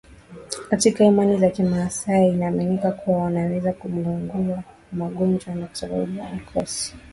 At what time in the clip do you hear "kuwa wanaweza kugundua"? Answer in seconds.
2.91-4.63